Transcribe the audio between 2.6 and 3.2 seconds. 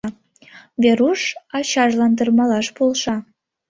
полша.